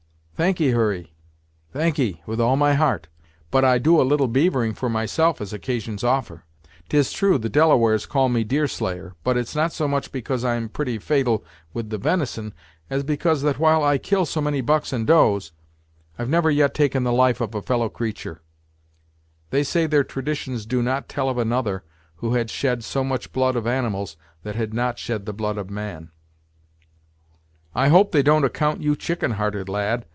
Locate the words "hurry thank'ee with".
0.71-2.41